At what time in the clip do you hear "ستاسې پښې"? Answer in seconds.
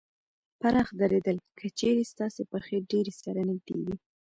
2.11-2.77